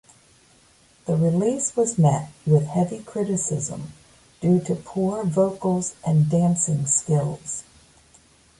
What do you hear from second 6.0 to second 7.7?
and dancing skills.